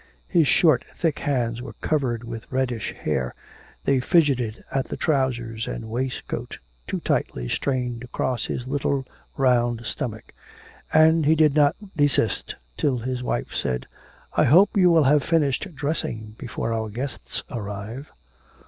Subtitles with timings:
[0.27, 3.35] His short thick hands were covered with reddish hair.
[3.83, 9.05] They fidgeted at the trousers and waistcoat, too tightly strained across his little
[9.37, 10.33] round stomach;
[10.91, 13.85] and he did not desist till his wife said:
[14.33, 18.11] 'I hope you will have finished dressing before our guests arrive.'